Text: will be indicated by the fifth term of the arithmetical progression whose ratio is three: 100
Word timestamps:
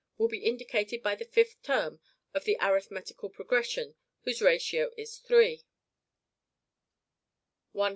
will 0.17 0.27
be 0.27 0.39
indicated 0.39 1.03
by 1.03 1.13
the 1.13 1.23
fifth 1.25 1.61
term 1.61 1.99
of 2.33 2.43
the 2.43 2.57
arithmetical 2.59 3.29
progression 3.29 3.93
whose 4.23 4.41
ratio 4.41 4.89
is 4.97 5.19
three: 5.19 5.63
100 7.73 7.89